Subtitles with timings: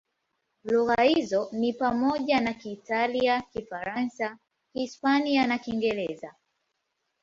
[0.63, 4.37] Lugha hizo ni pamoja na Kiitalia, Kifaransa,
[4.73, 6.35] Kihispania na Kiingereza.